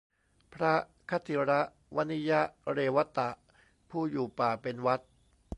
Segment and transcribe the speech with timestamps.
[0.53, 0.73] พระ
[1.09, 1.51] ขทิร
[1.95, 2.31] วนิย
[2.73, 3.29] เรวตะ
[3.89, 5.03] ผู้อยู่ป่าเป็นวัตร